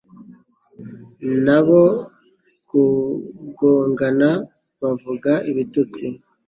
n'abo 1.45 1.81
kugongana 3.57 4.29
bavuga 4.81 5.31
ibitutsi 5.51 6.05